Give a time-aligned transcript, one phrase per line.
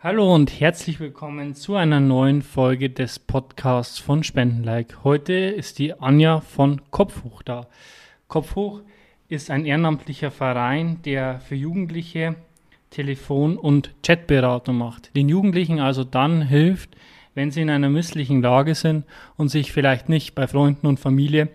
[0.00, 5.02] Hallo und herzlich willkommen zu einer neuen Folge des Podcasts von Spendenlike.
[5.02, 7.66] Heute ist die Anja von Kopfhoch da.
[8.28, 8.82] Kopfhoch
[9.28, 12.36] ist ein ehrenamtlicher Verein, der für Jugendliche
[12.90, 15.16] Telefon- und Chatberatung macht.
[15.16, 16.96] Den Jugendlichen also dann hilft,
[17.34, 19.04] wenn sie in einer misslichen Lage sind
[19.36, 21.48] und sich vielleicht nicht bei Freunden und Familie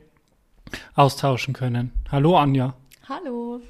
[0.96, 1.94] austauschen können.
[2.12, 2.74] Hallo Anja.
[3.08, 3.62] Hallo.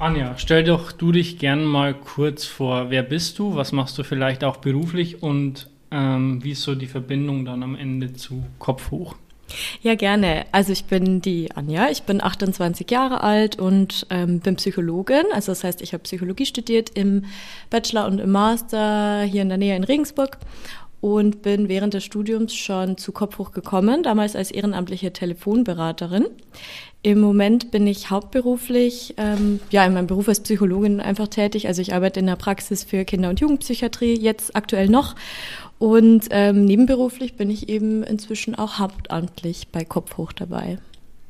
[0.00, 2.88] Anja, stell doch du dich gern mal kurz vor.
[2.88, 3.54] Wer bist du?
[3.54, 5.22] Was machst du vielleicht auch beruflich?
[5.22, 9.14] Und ähm, wie ist so die Verbindung dann am Ende zu Kopf hoch?
[9.82, 10.46] Ja, gerne.
[10.52, 15.24] Also ich bin die Anja, ich bin 28 Jahre alt und ähm, bin Psychologin.
[15.34, 17.26] Also das heißt, ich habe Psychologie studiert im
[17.68, 20.38] Bachelor und im Master hier in der Nähe in Regensburg
[21.00, 26.26] und bin während des Studiums schon zu Kopfhoch gekommen, damals als ehrenamtliche Telefonberaterin.
[27.02, 31.66] Im Moment bin ich hauptberuflich, ähm, ja, in meinem Beruf als Psychologin einfach tätig.
[31.66, 35.16] Also ich arbeite in der Praxis für Kinder- und Jugendpsychiatrie, jetzt aktuell noch.
[35.78, 40.76] Und ähm, nebenberuflich bin ich eben inzwischen auch hauptamtlich bei Kopfhoch dabei.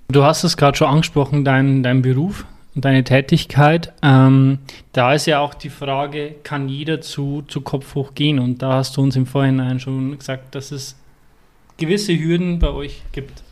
[0.08, 3.92] Du hast es gerade schon angesprochen, dein, dein Beruf und deine Tätigkeit.
[4.02, 4.58] Ähm,
[4.92, 8.40] da ist ja auch die Frage, kann jeder zu, zu Kopfhoch gehen?
[8.40, 10.96] Und da hast du uns im Vorhinein schon gesagt, dass es
[11.76, 13.44] gewisse Hürden bei euch gibt.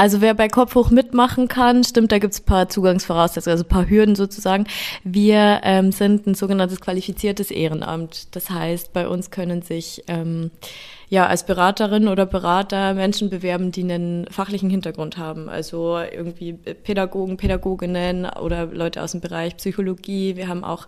[0.00, 3.64] Also wer bei Kopf hoch mitmachen kann, stimmt, da gibt es ein paar Zugangsvoraussetzungen, also
[3.64, 4.64] ein paar Hürden sozusagen.
[5.02, 8.36] Wir ähm, sind ein sogenanntes qualifiziertes Ehrenamt.
[8.36, 10.52] Das heißt, bei uns können sich ähm,
[11.08, 15.48] ja als Beraterin oder Berater Menschen bewerben, die einen fachlichen Hintergrund haben.
[15.48, 20.36] Also irgendwie Pädagogen, Pädagoginnen oder Leute aus dem Bereich Psychologie.
[20.36, 20.86] Wir haben auch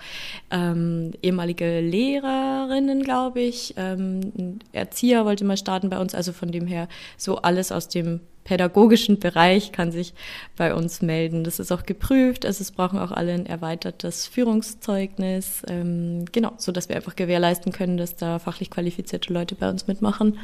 [0.52, 3.74] ähm, ehemalige Lehrerinnen, glaube ich.
[3.77, 6.14] Ähm, Erzieher wollte mal starten bei uns.
[6.14, 6.86] Also von dem her
[7.17, 10.14] so alles aus dem pädagogischen Bereich kann sich
[10.56, 11.44] bei uns melden.
[11.44, 12.46] Das ist auch geprüft.
[12.46, 15.62] Also es brauchen auch alle ein erweitertes Führungszeugnis.
[15.69, 19.86] Ähm, genau, so dass wir einfach gewährleisten können, dass da fachlich qualifizierte Leute bei uns
[19.86, 20.38] mitmachen.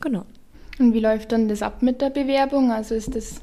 [0.00, 0.24] Genau.
[0.78, 2.72] Und wie läuft dann das ab mit der Bewerbung?
[2.72, 3.40] Also ist das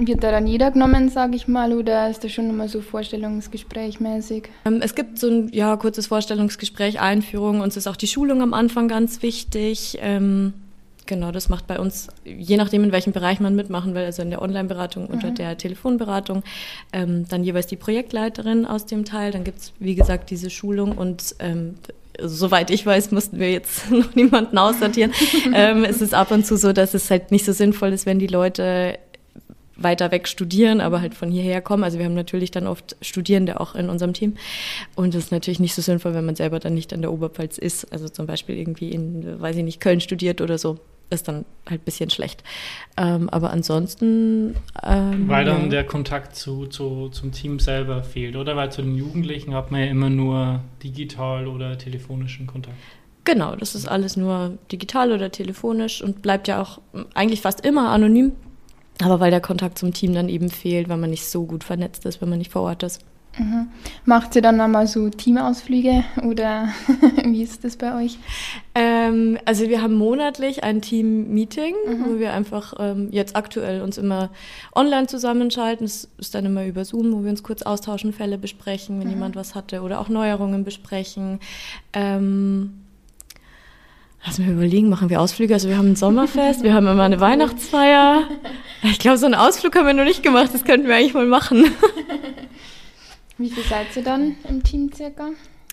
[0.00, 4.48] wird da dann jeder genommen, sage ich mal, oder ist das schon immer so Vorstellungsgesprächmäßig?
[4.64, 7.60] Ähm, es gibt so ein ja, kurzes Vorstellungsgespräch, Einführung.
[7.60, 9.98] Uns ist auch die Schulung am Anfang ganz wichtig.
[10.00, 10.54] Ähm,
[11.08, 14.28] Genau, das macht bei uns, je nachdem, in welchem Bereich man mitmachen will, also in
[14.28, 15.14] der Online-Beratung mhm.
[15.16, 16.42] oder der Telefonberatung,
[16.92, 19.32] ähm, dann jeweils die Projektleiterin aus dem Teil.
[19.32, 21.76] Dann gibt es, wie gesagt, diese Schulung und ähm,
[22.20, 25.12] soweit ich weiß, mussten wir jetzt noch niemanden aussortieren.
[25.54, 28.18] ähm, es ist ab und zu so, dass es halt nicht so sinnvoll ist, wenn
[28.18, 28.98] die Leute
[29.76, 31.84] weiter weg studieren, aber halt von hierher kommen.
[31.84, 34.34] Also wir haben natürlich dann oft Studierende auch in unserem Team.
[34.94, 37.56] Und das ist natürlich nicht so sinnvoll, wenn man selber dann nicht an der Oberpfalz
[37.56, 37.90] ist.
[37.90, 40.78] Also zum Beispiel irgendwie in, weiß ich nicht, Köln studiert oder so
[41.10, 42.42] ist dann halt ein bisschen schlecht.
[42.96, 44.54] Ähm, aber ansonsten.
[44.82, 45.68] Ähm, Weil dann ja.
[45.68, 48.56] der Kontakt zu, zu, zum Team selber fehlt, oder?
[48.56, 52.76] Weil zu den Jugendlichen hat man ja immer nur digital oder telefonischen Kontakt.
[53.24, 56.80] Genau, das ist alles nur digital oder telefonisch und bleibt ja auch
[57.14, 58.32] eigentlich fast immer anonym.
[59.02, 62.04] Aber weil der Kontakt zum Team dann eben fehlt, weil man nicht so gut vernetzt
[62.04, 63.04] ist, wenn man nicht vor Ort ist.
[63.36, 63.68] Mhm.
[64.04, 66.68] Macht ihr dann einmal so Teamausflüge oder
[67.24, 68.18] wie ist das bei euch?
[68.74, 72.04] Ähm, also wir haben monatlich ein Team-Meeting, mhm.
[72.04, 74.30] wo wir einfach ähm, jetzt aktuell uns immer
[74.74, 75.86] online zusammenschalten.
[75.86, 79.14] Das ist dann immer über Zoom, wo wir uns kurz austauschen, Fälle besprechen, wenn mhm.
[79.14, 81.38] jemand was hatte oder auch Neuerungen besprechen.
[81.92, 82.72] Ähm,
[84.26, 85.54] Lass mich überlegen, machen wir Ausflüge?
[85.54, 88.22] Also wir haben ein Sommerfest, wir haben immer eine Weihnachtsfeier.
[88.84, 91.26] Ich glaube, so einen Ausflug haben wir noch nicht gemacht, das könnten wir eigentlich mal
[91.26, 91.64] machen.
[93.38, 95.30] Wie viel seid ihr dann im Team circa?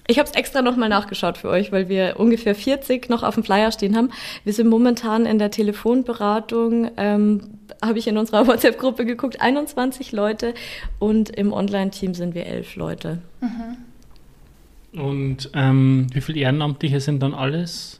[0.07, 3.43] Ich habe es extra nochmal nachgeschaut für euch, weil wir ungefähr 40 noch auf dem
[3.43, 4.11] Flyer stehen haben.
[4.43, 7.41] Wir sind momentan in der Telefonberatung, ähm,
[7.83, 10.53] habe ich in unserer WhatsApp-Gruppe geguckt, 21 Leute
[10.99, 13.21] und im Online-Team sind wir 11 Leute.
[13.41, 15.01] Mhm.
[15.01, 17.99] Und ähm, wie viele Ehrenamtliche sind dann alles?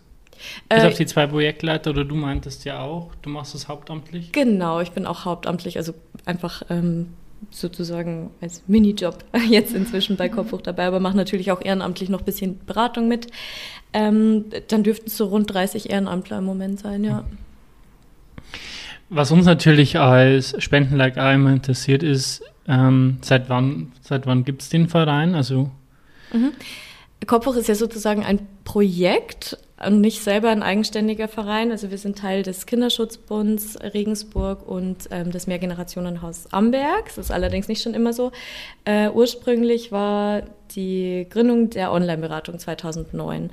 [0.69, 4.31] Bis äh, auf die zwei Projektleiter oder du meintest ja auch, du machst es hauptamtlich?
[4.31, 5.93] Genau, ich bin auch hauptamtlich, also
[6.25, 7.07] einfach ähm,
[7.51, 12.25] sozusagen als Minijob jetzt inzwischen bei Kopfhoch dabei, aber mache natürlich auch ehrenamtlich noch ein
[12.25, 13.27] bisschen Beratung mit.
[13.93, 17.23] Ähm, dann dürften es so rund 30 Ehrenamtler im Moment sein, ja.
[19.09, 24.69] Was uns natürlich als Spendenlike einmal interessiert ist, ähm, seit wann, seit wann gibt es
[24.69, 25.35] den Verein?
[25.35, 25.69] Also
[26.33, 26.51] mhm.
[27.27, 31.71] Kopfhoch ist ja sozusagen ein Projekt und nicht selber ein eigenständiger Verein.
[31.71, 37.05] Also wir sind Teil des Kinderschutzbunds Regensburg und ähm, des Mehrgenerationenhaus Amberg.
[37.07, 38.31] Das ist allerdings nicht schon immer so.
[38.85, 40.43] Äh, ursprünglich war
[40.75, 43.51] die Gründung der Online-Beratung 2009.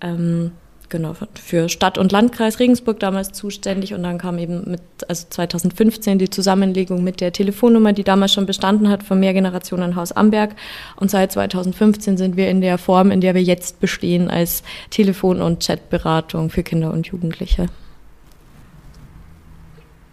[0.00, 0.52] Ähm,
[0.88, 6.18] genau, für Stadt und Landkreis Regensburg damals zuständig und dann kam eben mit, also 2015
[6.18, 10.54] die Zusammenlegung mit der Telefonnummer, die damals schon bestanden hat vom Mehrgenerationenhaus Amberg
[10.96, 15.40] und seit 2015 sind wir in der Form, in der wir jetzt bestehen, als Telefon-
[15.40, 17.68] und Chatberatung für Kinder und Jugendliche.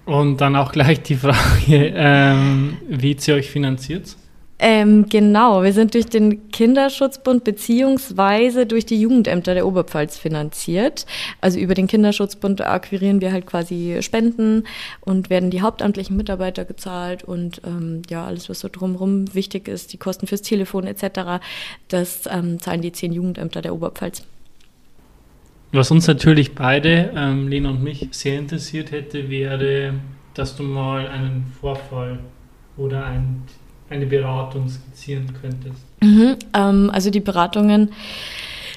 [0.06, 1.38] Und dann auch gleich die Frage,
[1.96, 4.16] ähm, wie ihr euch finanziert?
[4.64, 11.08] Ähm, genau, wir sind durch den Kinderschutzbund beziehungsweise durch die Jugendämter der Oberpfalz finanziert.
[11.42, 14.66] Also über den Kinderschutzbund akquirieren wir halt quasi Spenden
[15.00, 19.94] und werden die hauptamtlichen Mitarbeiter gezahlt und ähm, ja, alles, was so drumherum wichtig ist,
[19.94, 21.44] die Kosten fürs Telefon etc.,
[21.88, 24.24] das ähm, zahlen die zehn Jugendämter der Oberpfalz.
[25.72, 29.96] Was uns natürlich beide, ähm, Lena und mich, sehr interessiert hätte, wäre,
[30.36, 32.20] dass du mal einen Vorfall
[32.78, 33.42] oder ein
[33.92, 35.84] eine Beratung skizzieren könntest?
[36.02, 37.92] Mhm, ähm, also die Beratungen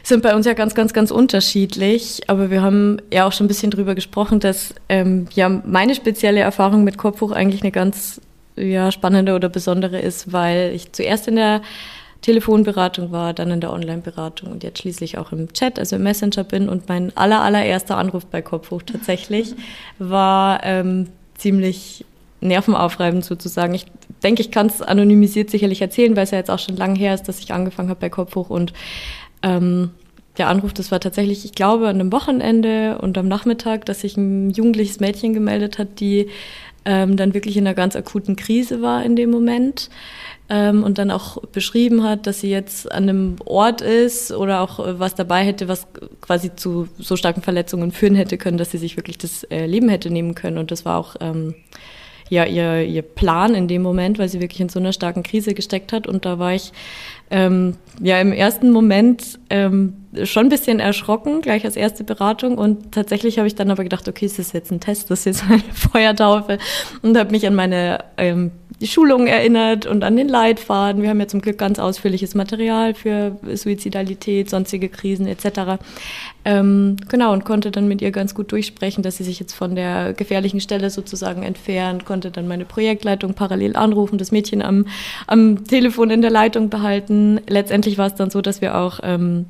[0.03, 2.21] sind bei uns ja ganz, ganz, ganz unterschiedlich.
[2.27, 6.41] Aber wir haben ja auch schon ein bisschen drüber gesprochen, dass ähm, ja meine spezielle
[6.41, 8.21] Erfahrung mit Kopfhoch eigentlich eine ganz
[8.57, 11.63] ja, spannende oder besondere ist, weil ich zuerst in der
[12.21, 16.45] Telefonberatung war, dann in der Online-Beratung und jetzt schließlich auch im Chat, also im Messenger
[16.45, 16.69] bin.
[16.69, 19.55] Und mein aller, allererster Anruf bei Kopfhoch tatsächlich
[19.99, 22.05] war ähm, ziemlich
[22.41, 23.75] nervenaufreibend sozusagen.
[23.75, 23.87] Ich
[24.25, 27.15] denke, ich kann es anonymisiert sicherlich erzählen, weil es ja jetzt auch schon lange her
[27.15, 28.73] ist, dass ich angefangen habe bei Kopf hoch und
[29.43, 29.91] ähm,
[30.39, 34.17] der Anruf, das war tatsächlich, ich glaube, an einem Wochenende und am Nachmittag, dass sich
[34.17, 36.29] ein jugendliches Mädchen gemeldet hat, die
[36.85, 39.91] ähm, dann wirklich in einer ganz akuten Krise war in dem Moment
[40.49, 44.85] ähm, und dann auch beschrieben hat, dass sie jetzt an einem Ort ist oder auch
[44.85, 45.87] äh, was dabei hätte, was
[46.21, 49.89] quasi zu so starken Verletzungen führen hätte können, dass sie sich wirklich das äh, Leben
[49.89, 50.59] hätte nehmen können.
[50.59, 51.55] Und das war auch ähm,
[52.29, 55.55] ja ihr, ihr Plan in dem Moment, weil sie wirklich in so einer starken Krise
[55.55, 56.07] gesteckt hat.
[56.07, 56.73] Und da war ich
[57.31, 59.95] ähm, ja im ersten Moment ähm,
[60.25, 62.59] schon ein bisschen erschrocken, gleich als erste Beratung.
[62.59, 65.41] Und tatsächlich habe ich dann aber gedacht, okay, ist das jetzt ein Test, das ist
[65.41, 66.59] jetzt eine Feuertaufe
[67.03, 68.53] und habe mich an meine ähm,
[68.87, 71.03] Schulung erinnert und an den Leitfaden.
[71.03, 75.83] Wir haben ja zum Glück ganz ausführliches Material für Suizidalität, sonstige Krisen etc.
[76.45, 79.75] Ähm, genau, und konnte dann mit ihr ganz gut durchsprechen, dass sie sich jetzt von
[79.75, 84.87] der gefährlichen Stelle sozusagen entfernt, konnte dann meine Projektleitung parallel anrufen, das Mädchen am,
[85.27, 87.41] am Telefon in der Leitung behalten.
[87.49, 89.47] Letztendlich war es dann so, dass wir auch ähm,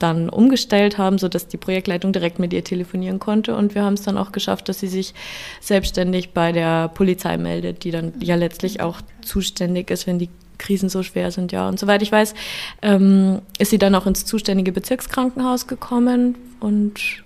[0.00, 3.54] dann umgestellt haben, sodass die Projektleitung direkt mit ihr telefonieren konnte.
[3.54, 5.14] Und wir haben es dann auch geschafft, dass sie sich
[5.60, 10.88] selbstständig bei der Polizei meldet, die dann ja letztlich auch zuständig ist, wenn die Krisen
[10.88, 11.68] so schwer sind, ja.
[11.68, 12.34] Und soweit ich weiß,
[12.82, 17.24] ähm, ist sie dann auch ins zuständige Bezirkskrankenhaus gekommen und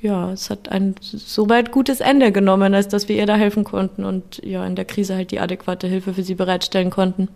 [0.00, 4.04] ja, es hat ein soweit gutes Ende genommen, als dass wir ihr da helfen konnten
[4.04, 7.28] und ja, in der Krise halt die adäquate Hilfe für sie bereitstellen konnten.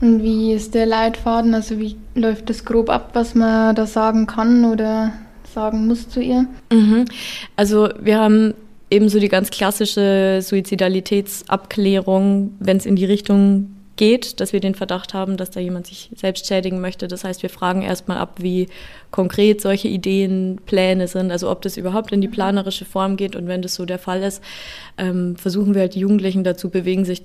[0.00, 1.54] Und wie ist der Leitfaden?
[1.54, 5.12] Also wie läuft das grob ab, was man da sagen kann oder
[5.52, 6.46] sagen muss zu ihr?
[6.72, 7.04] Mhm.
[7.56, 8.54] Also wir haben
[8.90, 15.12] ebenso die ganz klassische Suizidalitätsabklärung, wenn es in die Richtung geht, dass wir den Verdacht
[15.12, 17.08] haben, dass da jemand sich selbst schädigen möchte.
[17.08, 18.68] Das heißt, wir fragen erstmal ab, wie
[19.10, 23.34] konkret solche Ideen, Pläne sind, also ob das überhaupt in die planerische Form geht.
[23.36, 24.40] Und wenn das so der Fall ist,
[24.96, 27.22] ähm, versuchen wir halt die Jugendlichen dazu bewegen, sich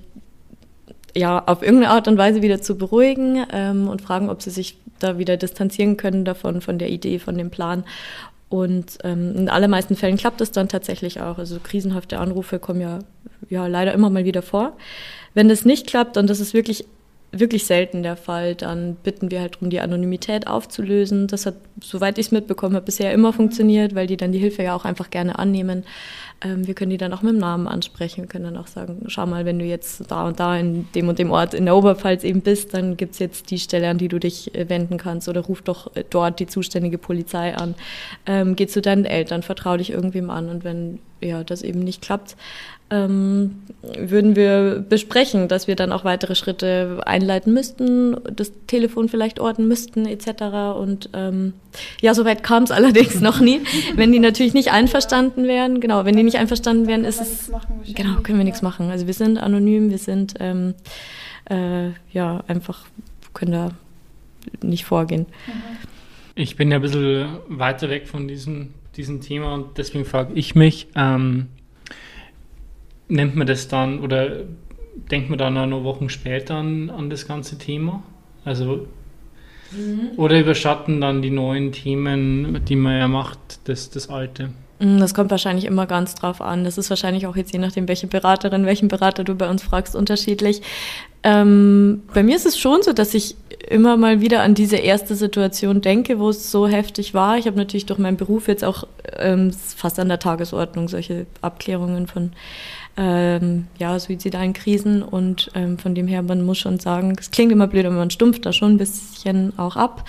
[1.16, 4.78] ja auf irgendeine Art und Weise wieder zu beruhigen ähm, und fragen, ob sie sich
[4.98, 7.84] da wieder distanzieren können davon, von der Idee, von dem Plan.
[8.48, 11.38] Und ähm, in allermeisten Fällen klappt es dann tatsächlich auch.
[11.38, 13.00] Also krisenhafte Anrufe kommen ja,
[13.48, 14.76] ja leider immer mal wieder vor.
[15.34, 16.86] Wenn das nicht klappt, und das ist wirklich,
[17.40, 21.26] wirklich selten der Fall, dann bitten wir halt darum, die Anonymität aufzulösen.
[21.26, 24.62] Das hat, soweit ich es mitbekommen habe, bisher immer funktioniert, weil die dann die Hilfe
[24.62, 25.84] ja auch einfach gerne annehmen.
[26.42, 28.22] Ähm, wir können die dann auch mit dem Namen ansprechen.
[28.22, 31.08] Wir können dann auch sagen, schau mal, wenn du jetzt da und da in dem
[31.08, 33.98] und dem Ort in der Oberpfalz eben bist, dann gibt es jetzt die Stelle, an
[33.98, 37.74] die du dich äh, wenden kannst oder ruf doch äh, dort die zuständige Polizei an.
[38.26, 42.02] Ähm, geh zu deinen Eltern, vertrau dich irgendwem an und wenn ja, das eben nicht
[42.02, 42.36] klappt,
[42.90, 43.62] ähm,
[43.98, 49.66] würden wir besprechen, dass wir dann auch weitere Schritte einleiten müssten, das Telefon vielleicht orten
[49.66, 50.76] müssten etc.
[50.78, 51.54] Und ähm,
[52.00, 53.60] ja, soweit kam es allerdings noch nie.
[53.94, 57.50] Wenn die natürlich nicht einverstanden wären, genau, wenn die nicht einverstanden wären, ist es
[57.94, 58.90] genau können wir nichts machen.
[58.90, 60.74] Also wir sind anonym, wir sind ähm,
[61.50, 62.86] äh, ja einfach
[63.32, 63.70] können da
[64.62, 65.26] nicht vorgehen.
[66.34, 70.54] Ich bin ja ein bisschen weiter weg von diesem, diesem Thema und deswegen frage ich
[70.54, 71.46] mich, ähm,
[73.08, 74.44] nennt man das dann oder
[75.10, 78.02] denkt man dann auch noch Wochen später an, an das ganze Thema?
[78.44, 78.86] Also
[79.72, 80.10] mhm.
[80.16, 84.50] oder überschatten dann die neuen Themen, die man ja macht, das, das alte?
[84.78, 86.64] Mm, das kommt wahrscheinlich immer ganz drauf an.
[86.64, 89.96] Das ist wahrscheinlich auch jetzt je nachdem, welche Beraterin, welchen Berater du bei uns fragst,
[89.96, 90.62] unterschiedlich.
[91.24, 93.34] Ähm, bei mir ist es schon so, dass ich
[93.68, 97.38] immer mal wieder an diese erste Situation denke, wo es so heftig war.
[97.38, 102.06] Ich habe natürlich durch meinen Beruf jetzt auch ähm, fast an der Tagesordnung solche Abklärungen
[102.06, 102.32] von
[102.98, 107.52] ähm, ja, suizidalen Krisen und ähm, von dem her, man muss schon sagen, es klingt
[107.52, 110.06] immer blöd, aber man stumpft da schon ein bisschen auch ab,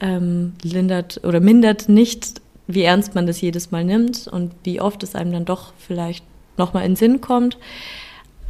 [0.00, 5.02] ähm, lindert oder mindert nicht, wie ernst man das jedes Mal nimmt und wie oft
[5.04, 6.24] es einem dann doch vielleicht
[6.58, 7.56] nochmal in den Sinn kommt.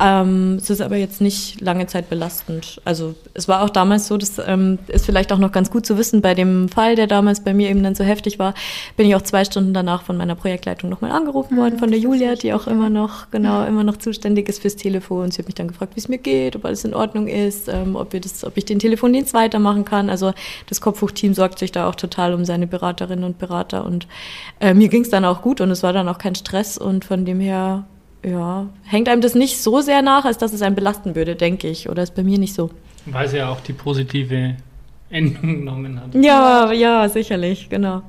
[0.01, 2.81] Ähm, es ist aber jetzt nicht lange Zeit belastend.
[2.85, 5.99] Also es war auch damals so, das ähm, ist vielleicht auch noch ganz gut zu
[5.99, 8.55] wissen, bei dem Fall, der damals bei mir eben dann so heftig war,
[8.97, 11.99] bin ich auch zwei Stunden danach von meiner Projektleitung nochmal angerufen worden, mhm, von der
[11.99, 15.33] Julia, die auch immer noch, genau, immer noch zuständig ist fürs Telefon.
[15.33, 17.97] Sie hat mich dann gefragt, wie es mir geht, ob alles in Ordnung ist, ähm,
[17.97, 20.11] ob, wir das, ob ich den Telefondienst weitermachen kann.
[20.11, 20.33] Also
[20.69, 24.07] das Kopfhoch-Team sorgt sich da auch total um seine Beraterinnen und Berater und
[24.61, 27.05] äh, mir ging es dann auch gut und es war dann auch kein Stress und
[27.05, 27.85] von dem her
[28.31, 31.69] ja, hängt einem das nicht so sehr nach, als dass es einen belasten würde, denke
[31.69, 31.89] ich.
[31.89, 32.71] Oder ist bei mir nicht so.
[33.07, 34.57] Weil sie ja auch die positive
[35.11, 36.15] Endung genommen hat.
[36.15, 38.03] Ja, ja, sicherlich, genau.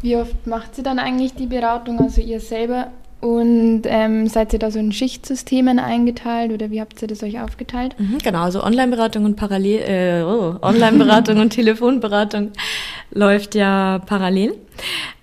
[0.00, 2.88] Wie oft macht sie dann eigentlich die Beratung, also ihr selber?
[3.20, 7.40] Und ähm, seid ihr da so in Schichtsystemen eingeteilt oder wie habt ihr das euch
[7.40, 7.96] aufgeteilt?
[7.98, 12.52] Mhm, genau, also Online-Beratung und parallel, äh, oh, Online-Beratung und Telefonberatung
[13.10, 14.54] läuft ja parallel.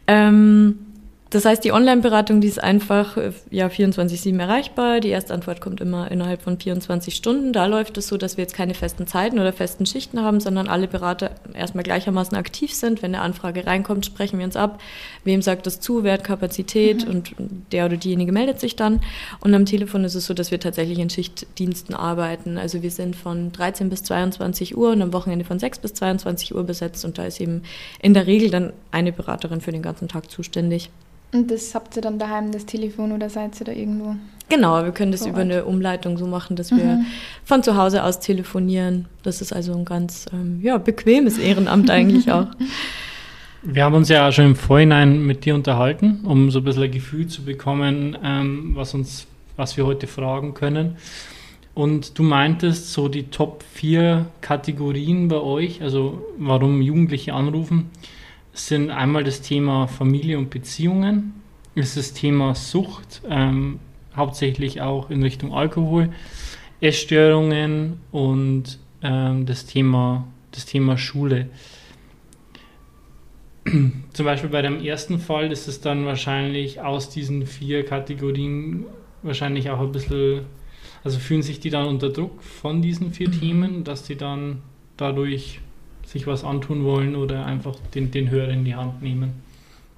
[0.07, 0.84] Ähm,
[1.35, 5.01] das heißt, die Online-Beratung, die ist einfach äh, ja, 24-7 erreichbar.
[5.01, 7.51] Die Erstantwort kommt immer innerhalb von 24 Stunden.
[7.51, 10.69] Da läuft es so, dass wir jetzt keine festen Zeiten oder festen Schichten haben, sondern
[10.69, 13.03] alle Berater erstmal gleichermaßen aktiv sind.
[13.03, 14.81] Wenn eine Anfrage reinkommt, sprechen wir uns ab.
[15.25, 16.05] Wem sagt das zu?
[16.05, 17.03] Wer hat Kapazität?
[17.03, 17.11] Mhm.
[17.11, 17.35] Und
[17.73, 19.01] der oder diejenige meldet sich dann.
[19.41, 22.57] Und am Telefon ist es so, dass wir tatsächlich in Schichtdiensten arbeiten.
[22.57, 26.55] Also wir sind von 13 bis 22 Uhr und am Wochenende von 6 bis 22
[26.55, 27.03] Uhr besetzt.
[27.03, 27.63] Und da ist eben
[28.01, 30.89] in der Regel dann eine Beraterin für den ganzen Tag zuständig.
[31.31, 34.15] Und das habt ihr dann daheim, das Telefon, oder seid ihr da irgendwo?
[34.47, 36.77] Genau, wir können das über eine Umleitung so machen, dass mhm.
[36.77, 37.05] wir
[37.43, 39.05] von zu Hause aus telefonieren.
[39.23, 42.47] Das ist also ein ganz ähm, ja, bequemes Ehrenamt eigentlich auch.
[43.67, 46.83] Wir haben uns ja auch schon im Vorhinein mit dir unterhalten, um so ein bisschen
[46.83, 50.97] ein Gefühl zu bekommen, ähm, was, uns, was wir heute fragen können.
[51.73, 57.89] Und du meintest so die Top 4 Kategorien bei euch, also warum Jugendliche anrufen
[58.55, 61.33] sind einmal das Thema Familie und Beziehungen,
[61.75, 63.79] ist das Thema Sucht, ähm,
[64.15, 66.09] hauptsächlich auch in Richtung Alkohol,
[66.79, 71.49] Essstörungen und ähm, das, Thema, das Thema Schule.
[74.13, 78.85] Zum Beispiel bei dem ersten Fall ist es dann wahrscheinlich aus diesen vier Kategorien
[79.21, 80.45] wahrscheinlich auch ein bisschen,
[81.03, 83.29] also fühlen sich die dann unter Druck von diesen vier.
[83.31, 84.61] Themen, dass die dann
[84.95, 85.59] dadurch
[86.05, 89.45] sich was antun wollen oder einfach den, den Hörer in die Hand nehmen?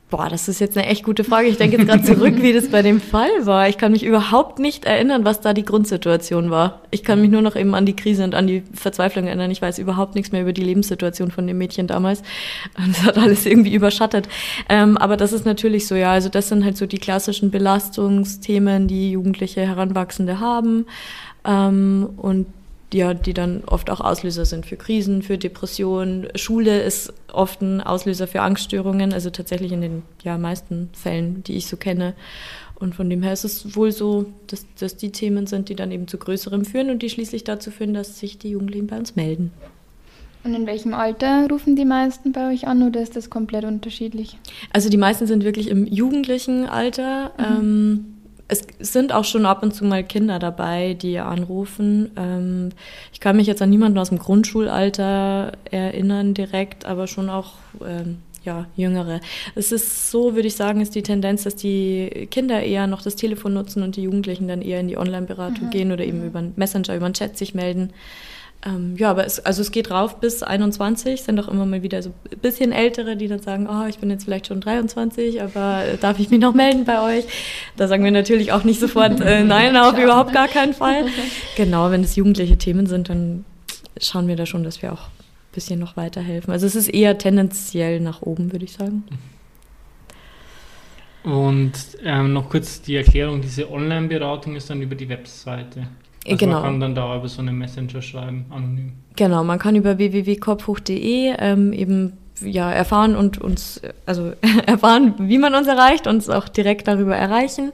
[0.10, 1.50] Boah, das ist jetzt eine echt gute Frage.
[1.50, 3.68] Ich denke jetzt gerade zurück, wie das bei dem Fall war.
[3.68, 6.80] Ich kann mich überhaupt nicht erinnern, was da die Grundsituation war.
[6.92, 9.52] Ich kann mich nur noch eben an die Krise und an die Verzweiflung erinnern.
[9.52, 12.24] Ich weiß überhaupt nichts mehr über die Lebenssituation von dem Mädchen damals.
[12.88, 14.30] Das hat alles irgendwie überschattet.
[14.70, 16.14] Ähm, aber das ist natürlich so, ja.
[16.14, 20.86] Also das sind halt so die klassischen Belastungsthemen, die Jugendliche Heranwachsende haben.
[21.44, 22.46] Ähm, und
[22.94, 26.28] ja, die dann oft auch Auslöser sind für Krisen, für Depressionen.
[26.36, 31.58] Schule ist oft ein Auslöser für Angststörungen, also tatsächlich in den ja, meisten Fällen, die
[31.58, 32.14] ich so kenne.
[32.76, 35.92] Und von dem her ist es wohl so, dass das die Themen sind, die dann
[35.92, 39.16] eben zu größerem führen und die schließlich dazu führen, dass sich die Jugendlichen bei uns
[39.16, 39.52] melden.
[40.44, 44.38] Und in welchem Alter rufen die meisten bei euch an oder ist das komplett unterschiedlich?
[44.72, 47.32] Also die meisten sind wirklich im jugendlichen Alter.
[47.38, 47.44] Mhm.
[47.44, 48.06] Ähm,
[48.48, 52.12] es sind auch schon ab und zu mal Kinder dabei, die anrufen.
[52.16, 52.70] Ähm,
[53.12, 57.54] ich kann mich jetzt an niemanden aus dem Grundschulalter erinnern direkt, aber schon auch
[57.86, 59.20] ähm, ja, Jüngere.
[59.56, 63.18] Es ist so, würde ich sagen, ist die Tendenz, dass die Kinder eher noch das
[63.18, 65.72] Telefon nutzen und die Jugendlichen dann eher in die Online-Beratung mhm.
[65.72, 67.92] gehen oder eben über einen Messenger, über einen Chat sich melden.
[68.66, 72.02] Ähm, ja, aber es, also es geht rauf bis 21, sind auch immer mal wieder
[72.02, 75.86] so ein bisschen ältere, die dann sagen, oh, ich bin jetzt vielleicht schon 23, aber
[75.86, 77.26] äh, darf ich mich noch melden bei euch?
[77.76, 81.06] Da sagen wir natürlich auch nicht sofort, äh, nein, auf überhaupt gar keinen Fall.
[81.56, 83.44] Genau, wenn es jugendliche Themen sind, dann
[84.00, 86.52] schauen wir da schon, dass wir auch ein bisschen noch weiterhelfen.
[86.52, 89.04] Also es ist eher tendenziell nach oben, würde ich sagen.
[91.24, 91.74] Und
[92.04, 95.88] ähm, noch kurz die Erklärung, diese Online-Beratung ist dann über die Webseite.
[96.28, 96.62] Also genau.
[96.62, 98.94] man kann dann da über so eine Messenger schreiben, anonym.
[99.16, 104.34] Genau, man kann über www.kopfhoch.de ähm, eben ja, erfahren und uns, also
[104.66, 107.72] erfahren, wie man uns erreicht, uns auch direkt darüber erreichen.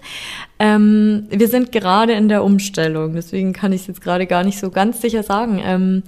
[0.64, 4.58] Ähm, wir sind gerade in der Umstellung, deswegen kann ich es jetzt gerade gar nicht
[4.58, 5.62] so ganz sicher sagen.
[5.62, 6.04] Ähm,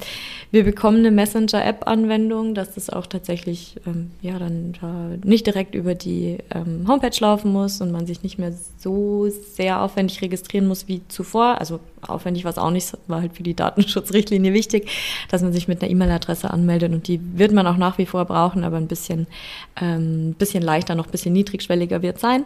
[0.52, 5.94] wir bekommen eine Messenger-App-Anwendung, dass das auch tatsächlich ähm, ja dann da nicht direkt über
[5.94, 10.88] die ähm, Homepage laufen muss und man sich nicht mehr so sehr aufwendig registrieren muss
[10.88, 11.60] wie zuvor.
[11.60, 14.90] Also aufwendig war es auch nicht, war halt für die Datenschutzrichtlinie wichtig,
[15.30, 18.24] dass man sich mit einer E-Mail-Adresse anmeldet und die wird man auch nach wie vor
[18.24, 19.28] brauchen, aber ein bisschen,
[19.82, 22.46] ähm, bisschen leichter, noch ein bisschen niedrigschwelliger wird sein.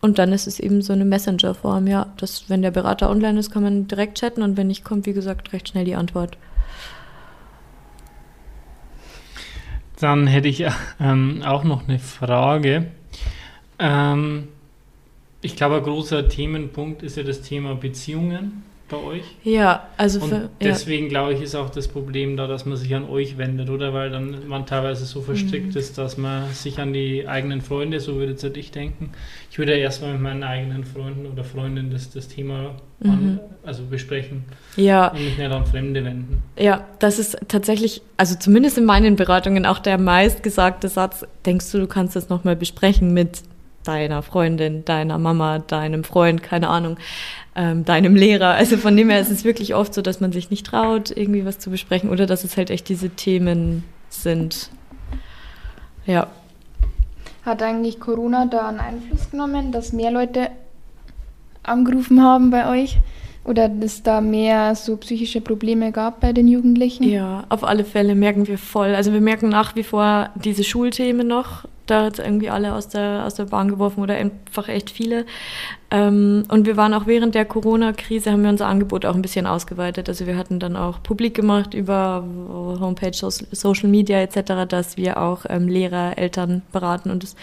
[0.00, 3.50] Und dann ist es eben so eine Messenger-Form, ja, dass wenn der Berater online ist,
[3.50, 6.38] kann man direkt chatten und wenn nicht, kommt, wie gesagt, recht schnell die Antwort.
[9.98, 10.64] Dann hätte ich
[11.00, 12.86] ähm, auch noch eine Frage.
[13.80, 14.48] Ähm,
[15.42, 19.22] ich glaube, ein großer Themenpunkt ist ja das Thema Beziehungen bei euch.
[19.44, 21.10] Ja, also und für, deswegen ja.
[21.10, 23.92] glaube ich, ist auch das Problem da, dass man sich an euch wendet, oder?
[23.92, 25.78] Weil dann man teilweise so verstrickt mhm.
[25.78, 29.10] ist, dass man sich an die eigenen Freunde, so würde jetzt ich denken.
[29.50, 33.10] Ich würde erstmal mit meinen eigenen Freunden oder Freundinnen das, das Thema mhm.
[33.10, 34.44] an, also besprechen
[34.76, 35.08] ja.
[35.08, 36.42] und mich nicht an Fremde wenden.
[36.58, 41.78] Ja, das ist tatsächlich, also zumindest in meinen Beratungen auch der meistgesagte Satz, denkst du,
[41.78, 43.42] du kannst das nochmal besprechen mit
[43.84, 46.98] deiner Freundin, deiner Mama, deinem Freund, keine Ahnung
[47.58, 48.50] ähm, deinem Lehrer.
[48.50, 51.44] Also von dem her ist es wirklich oft so, dass man sich nicht traut, irgendwie
[51.44, 54.70] was zu besprechen oder dass es halt echt diese Themen sind.
[56.06, 56.28] Ja.
[57.44, 60.50] Hat eigentlich Corona da einen Einfluss genommen, dass mehr Leute
[61.64, 62.98] angerufen haben bei euch?
[63.44, 67.04] Oder dass da mehr so psychische Probleme gab bei den Jugendlichen?
[67.04, 68.94] Ja, auf alle Fälle merken wir voll.
[68.94, 73.24] Also wir merken nach wie vor diese Schulthemen noch, da hat irgendwie alle aus der,
[73.26, 75.26] aus der Bahn geworfen oder einfach echt viele.
[75.90, 79.46] Ähm, und wir waren auch während der Corona-Krise, haben wir unser Angebot auch ein bisschen
[79.46, 80.08] ausgeweitet.
[80.08, 82.24] Also wir hatten dann auch publik gemacht über
[82.80, 87.10] Homepage, Social Media etc., dass wir auch ähm, Lehrer, Eltern beraten.
[87.10, 87.36] Und es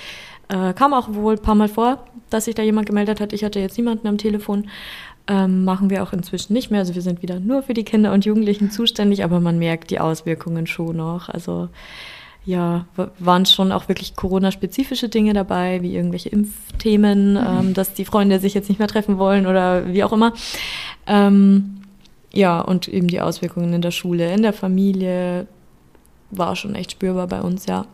[0.50, 3.34] äh, kam auch wohl ein paar Mal vor, dass sich da jemand gemeldet hat.
[3.34, 4.70] Ich hatte jetzt niemanden am Telefon.
[5.28, 6.82] Ähm, machen wir auch inzwischen nicht mehr.
[6.82, 10.00] Also wir sind wieder nur für die Kinder und Jugendlichen zuständig, aber man merkt die
[10.00, 11.30] Auswirkungen schon noch.
[11.30, 11.70] Also
[12.46, 12.86] ja,
[13.18, 17.38] waren schon auch wirklich Corona-spezifische Dinge dabei, wie irgendwelche Impfthemen, mhm.
[17.38, 20.34] ähm, dass die Freunde sich jetzt nicht mehr treffen wollen oder wie auch immer.
[21.08, 21.82] Ähm,
[22.32, 25.48] ja, und eben die Auswirkungen in der Schule, in der Familie
[26.32, 27.86] war schon echt spürbar bei uns, ja.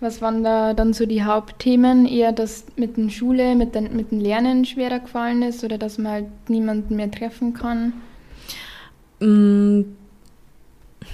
[0.00, 2.06] Was waren da dann so die Hauptthemen?
[2.06, 5.98] Eher, dass mit der Schule, mit, den, mit dem Lernen schwerer gefallen ist oder dass
[5.98, 7.92] man halt niemanden mehr treffen kann?
[9.20, 9.82] Mm,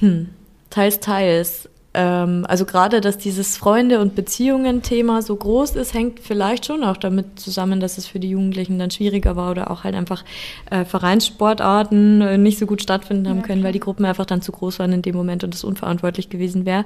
[0.00, 0.28] hm,
[0.70, 1.68] teils, teils.
[1.94, 6.96] Ähm, also gerade, dass dieses Freunde- und Beziehungen-Thema so groß ist, hängt vielleicht schon auch
[6.96, 10.24] damit zusammen, dass es für die Jugendlichen dann schwieriger war oder auch halt einfach
[10.70, 14.42] äh, Vereinssportarten äh, nicht so gut stattfinden haben ja, können, weil die Gruppen einfach dann
[14.42, 16.84] zu groß waren in dem Moment und es unverantwortlich gewesen wäre.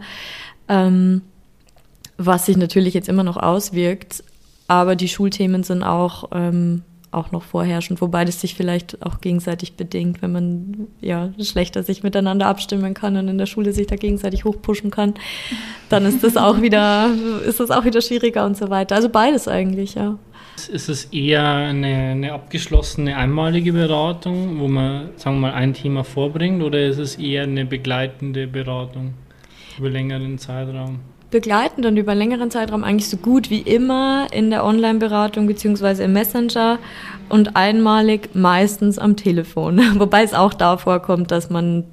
[0.69, 1.23] Ähm,
[2.19, 4.23] was sich natürlich jetzt immer noch auswirkt,
[4.67, 9.75] aber die Schulthemen sind auch ähm, auch noch vorherrschend, wobei das sich vielleicht auch gegenseitig
[9.75, 13.97] bedingt, wenn man ja schlechter sich miteinander abstimmen kann und in der Schule sich da
[13.97, 15.15] gegenseitig hochpushen kann,
[15.89, 17.11] dann ist das auch wieder,
[17.47, 18.97] ist das auch wieder schwieriger und so weiter.
[18.97, 20.19] Also beides eigentlich, ja.
[20.71, 26.03] Ist es eher eine, eine abgeschlossene, einmalige Beratung, wo man, sagen wir mal, ein Thema
[26.03, 29.15] vorbringt, oder ist es eher eine begleitende Beratung
[29.79, 30.99] über längeren Zeitraum?
[31.31, 36.13] Begleitend und über längeren Zeitraum eigentlich so gut wie immer in der Online-Beratung beziehungsweise im
[36.13, 36.79] Messenger
[37.29, 39.79] und einmalig meistens am Telefon.
[39.99, 41.85] Wobei es auch da vorkommt, dass man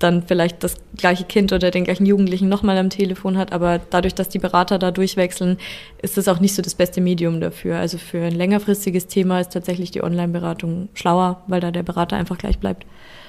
[0.00, 4.16] dann vielleicht das gleiche Kind oder den gleichen Jugendlichen nochmal am Telefon hat, aber dadurch,
[4.16, 5.58] dass die Berater da durchwechseln,
[6.02, 7.78] ist das auch nicht so das beste Medium dafür.
[7.78, 12.36] Also für ein längerfristiges Thema ist tatsächlich die Online-Beratung schlauer, weil da der Berater einfach
[12.36, 12.84] gleich bleibt.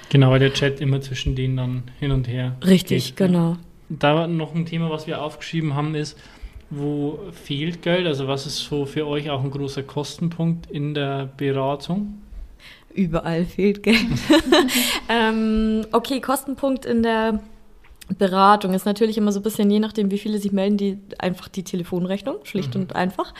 [0.08, 2.56] Genau, weil der Chat immer zwischen denen dann hin und her.
[2.66, 3.52] Richtig, geht, genau.
[3.52, 6.18] Ja da noch ein Thema, was wir aufgeschrieben haben, ist,
[6.70, 8.06] wo fehlt Geld?
[8.06, 12.20] Also was ist so für euch auch ein großer Kostenpunkt in der Beratung?
[12.92, 13.98] Überall fehlt Geld.
[15.08, 17.40] ähm, okay, Kostenpunkt in der
[18.18, 21.48] Beratung ist natürlich immer so ein bisschen, je nachdem, wie viele sich melden, die einfach
[21.48, 22.82] die Telefonrechnung, schlicht mhm.
[22.82, 23.32] und einfach.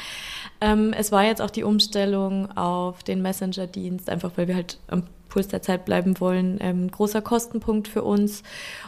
[0.60, 5.04] Ähm, es war jetzt auch die Umstellung auf den Messenger-Dienst, einfach weil wir halt am
[5.28, 8.42] Puls der Zeit bleiben wollen, ähm, großer Kostenpunkt für uns.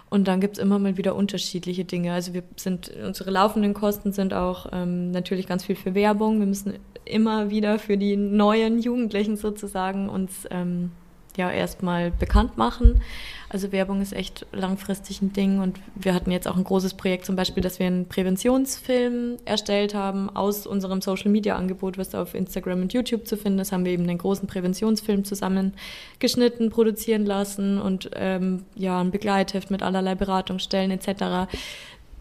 [0.09, 2.13] Und dann gibt es immer mal wieder unterschiedliche Dinge.
[2.13, 6.39] Also wir sind, unsere laufenden Kosten sind auch ähm, natürlich ganz viel für Werbung.
[6.39, 10.93] Wir müssen immer wieder für die neuen Jugendlichen sozusagen uns ähm,
[11.37, 13.01] ja erstmal bekannt machen.
[13.49, 17.27] Also Werbung ist echt langfristig ein Ding und wir hatten jetzt auch ein großes Projekt
[17.27, 22.35] zum Beispiel, dass wir einen Präventionsfilm erstellt haben aus unserem Social Media Angebot, was auf
[22.35, 27.81] Instagram und YouTube zu finden ist, haben wir eben einen großen Präventionsfilm zusammengeschnitten, produzieren lassen
[27.81, 31.47] und ähm, ja ein Begleitheft mit allerlei Beratungsstellen etc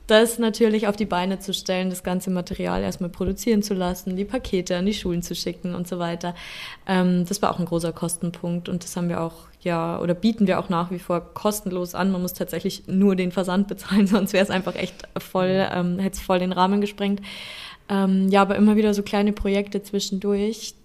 [0.08, 4.26] das natürlich auf die Beine zu stellen, das ganze Material erstmal produzieren zu lassen, die
[4.26, 6.36] Pakete an die Schulen zu schicken und so weiter.
[6.88, 10.46] Ähm, das war auch ein großer Kostenpunkt und das haben wir auch ja oder bieten
[10.48, 12.12] wir auch nach wie vor kostenlos an.
[12.12, 16.18] Man muss tatsächlich nur den Versand bezahlen, sonst wäre es einfach echt voll, ähm, hätte
[16.18, 17.22] es voll den Rahmen gesprengt.
[17.90, 20.76] Ähm, ja, aber immer wieder so kleine Projekte zwischendurch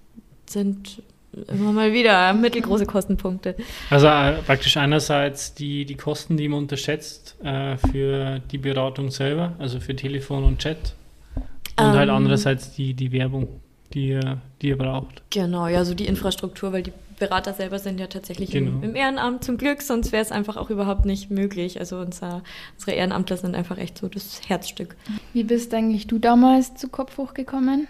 [0.49, 1.03] sind
[1.49, 3.55] immer mal wieder mittelgroße Kostenpunkte.
[3.89, 9.55] Also äh, praktisch einerseits die, die Kosten, die man unterschätzt äh, für die Beratung selber,
[9.59, 10.95] also für Telefon und Chat.
[11.37, 11.45] Und
[11.79, 13.49] halt ähm, halt andererseits die, die Werbung,
[13.93, 15.23] die ihr, die ihr braucht.
[15.31, 18.79] Genau, ja, so die Infrastruktur, weil die Berater selber sind ja tatsächlich genau.
[18.79, 21.79] im, im, Ehrenamt zum Glück, sonst wäre es einfach auch überhaupt nicht möglich.
[21.79, 22.43] Also unser,
[22.75, 24.97] unsere Ehrenamtler sind einfach echt so das Herzstück.
[25.33, 27.87] Wie bist eigentlich du damals zu Kopf hochgekommen?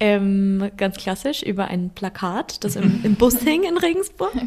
[0.00, 4.32] Ähm, ganz klassisch über ein Plakat, das im, im Bus hing in Regensburg.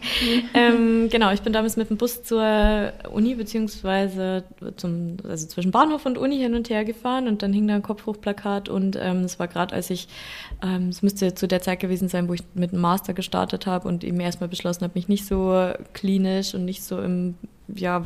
[0.53, 4.43] Ähm, genau, ich bin damals mit dem Bus zur Uni beziehungsweise
[4.75, 7.81] zum, also zwischen Bahnhof und Uni hin und her gefahren und dann hing da ein
[7.81, 10.07] Kopfhochplakat und ähm, es war gerade, als ich,
[10.63, 13.88] ähm, es müsste zu der Zeit gewesen sein, wo ich mit dem Master gestartet habe
[13.88, 17.36] und eben erstmal beschlossen habe, mich nicht so klinisch und nicht so im
[17.73, 18.05] ja,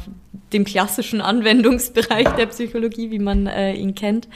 [0.54, 4.28] dem klassischen Anwendungsbereich der Psychologie, wie man äh, ihn kennt,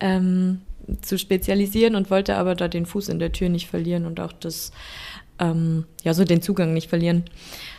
[0.00, 0.62] ähm,
[1.02, 4.32] zu spezialisieren und wollte aber da den Fuß in der Tür nicht verlieren und auch
[4.32, 4.72] das,
[5.38, 7.24] ähm, ja, so den Zugang nicht verlieren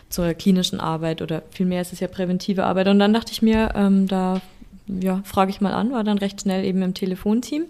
[0.10, 2.88] zur klinischen Arbeit oder vielmehr ist es ja präventive Arbeit.
[2.88, 4.41] Und dann dachte ich mir, ähm, da
[4.88, 7.65] ja, frage ich mal an, war dann recht schnell eben im Telefonteam.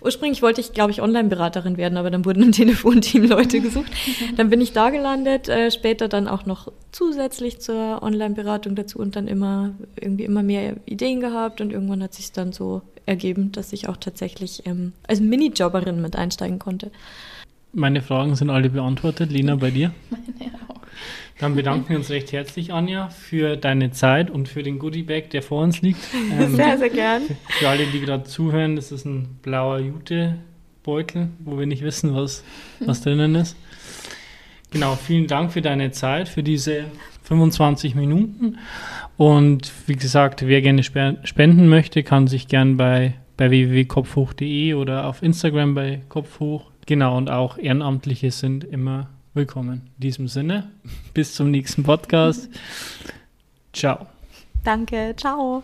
[0.00, 3.90] Ursprünglich wollte ich, glaube ich, Online-Beraterin werden, aber dann wurden im Telefonteam Leute gesucht.
[4.36, 9.16] Dann bin ich da gelandet, äh, später dann auch noch zusätzlich zur Online-Beratung dazu und
[9.16, 13.72] dann immer irgendwie immer mehr Ideen gehabt und irgendwann hat sich dann so ergeben, dass
[13.72, 16.90] ich auch tatsächlich ähm, als Minijobberin mit einsteigen konnte.
[17.72, 19.30] Meine Fragen sind alle beantwortet.
[19.30, 19.92] Lina, bei dir?
[20.10, 20.79] Meine auch.
[21.38, 25.42] Dann bedanken wir uns recht herzlich, Anja, für deine Zeit und für den Goodiebag, der
[25.42, 26.00] vor uns liegt.
[26.38, 27.22] Ähm, sehr, sehr gern.
[27.58, 32.44] Für alle, die gerade zuhören, das ist ein blauer Jute-Beutel, wo wir nicht wissen, was,
[32.78, 33.56] was drinnen ist.
[34.70, 36.84] Genau, vielen Dank für deine Zeit, für diese
[37.24, 38.58] 25 Minuten.
[39.16, 45.22] Und wie gesagt, wer gerne spenden möchte, kann sich gern bei, bei www.kopfhoch.de oder auf
[45.22, 46.70] Instagram bei Kopfhoch.
[46.86, 49.08] Genau, und auch Ehrenamtliche sind immer
[49.40, 49.90] willkommen.
[49.96, 50.70] In diesem Sinne,
[51.14, 52.50] bis zum nächsten Podcast.
[53.72, 54.06] Ciao.
[54.64, 55.62] Danke, ciao.